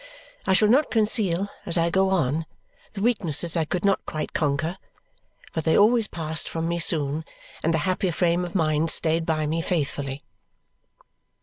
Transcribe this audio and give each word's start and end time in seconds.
I 0.47 0.53
shall 0.53 0.67
not 0.67 0.89
conceal, 0.89 1.47
as 1.63 1.77
I 1.77 1.91
go 1.91 2.09
on, 2.09 2.47
the 2.93 3.03
weaknesses 3.03 3.55
I 3.55 3.65
could 3.65 3.85
not 3.85 4.03
quite 4.07 4.33
conquer, 4.33 4.79
but 5.53 5.63
they 5.63 5.77
always 5.77 6.07
passed 6.07 6.49
from 6.49 6.67
me 6.67 6.79
soon 6.79 7.23
and 7.61 7.71
the 7.71 7.77
happier 7.85 8.11
frame 8.11 8.43
of 8.43 8.55
mind 8.55 8.89
stayed 8.89 9.27
by 9.27 9.45
me 9.45 9.61
faithfully. 9.61 10.23